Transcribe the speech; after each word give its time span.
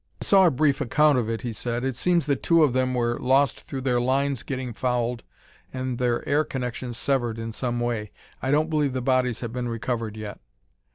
"I 0.19 0.25
saw 0.25 0.47
a 0.47 0.49
brief 0.49 0.81
account 0.81 1.19
of 1.19 1.29
it," 1.29 1.41
he 1.43 1.53
said. 1.53 1.83
"It 1.83 1.95
seems 1.95 2.25
that 2.25 2.41
two 2.41 2.63
of 2.63 2.73
them 2.73 2.95
were 2.95 3.19
lost 3.19 3.59
through 3.61 3.81
their 3.81 4.01
lines 4.01 4.41
getting 4.41 4.73
fouled 4.73 5.23
and 5.71 5.99
their 5.99 6.27
air 6.27 6.43
connections 6.43 6.97
severed 6.97 7.37
in 7.37 7.51
some 7.51 7.79
way. 7.79 8.11
I 8.41 8.49
don't 8.49 8.71
believe 8.71 8.93
the 8.93 9.01
bodies 9.03 9.41
have 9.41 9.53
been 9.53 9.69
recovered 9.69 10.17
yet." 10.17 10.39